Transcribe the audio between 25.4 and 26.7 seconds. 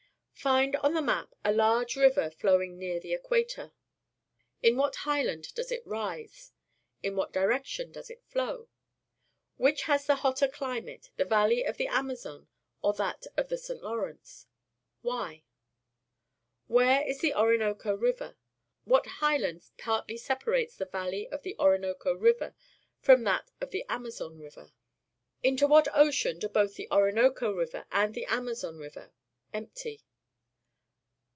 Into what ocean do